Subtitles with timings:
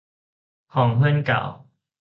[0.73, 1.43] ของเพื่อนเก่า